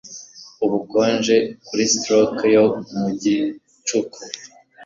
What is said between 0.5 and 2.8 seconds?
Ubukonje, kuri stroke yo